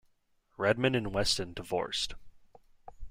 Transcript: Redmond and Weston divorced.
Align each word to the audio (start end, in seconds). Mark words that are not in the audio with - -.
Redmond 0.57 0.95
and 0.95 1.13
Weston 1.13 1.53
divorced. 1.53 2.15